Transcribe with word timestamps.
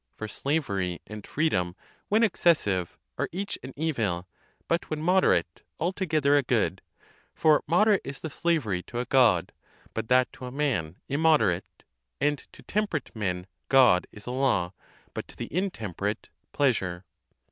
For 0.15 0.27
slavery 0.27 0.99
and 1.05 1.27
freedom, 1.27 1.75
when 2.09 2.23
excessive, 2.23 2.97
are 3.19 3.29
each 3.31 3.59
an 3.61 3.71
evil; 3.77 4.27
but, 4.67 4.89
when 4.89 5.03
moderate, 5.03 5.61
alto 5.79 6.07
gether 6.07 6.35
a 6.35 6.41
good; 6.41 6.81
for 7.35 7.63
moderate 7.67 8.01
is 8.03 8.19
the 8.19 8.31
slavery 8.31 8.81
to 8.87 8.97
a 8.97 9.05
god, 9.05 9.51
but 9.93 10.07
that 10.07 10.33
to 10.33 10.45
a 10.45 10.51
man 10.51 10.95
immoderate; 11.07 11.83
and, 12.19 12.39
to 12.51 12.63
temperate 12.63 13.15
men 13.15 13.45
god 13.69 14.07
is 14.11 14.25
a 14.25 14.31
law, 14.31 14.73
but 15.13 15.27
to 15.27 15.35
the 15.35 15.53
intemperate, 15.55 16.29
pleasure. 16.51 17.05